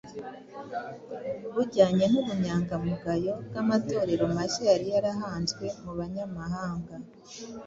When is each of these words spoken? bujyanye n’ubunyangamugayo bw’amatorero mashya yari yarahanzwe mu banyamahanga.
bujyanye 1.53 2.05
n’ubunyangamugayo 2.11 3.33
bw’amatorero 3.47 4.25
mashya 4.35 4.63
yari 4.71 4.87
yarahanzwe 4.95 5.65
mu 5.83 5.91
banyamahanga. 5.99 6.95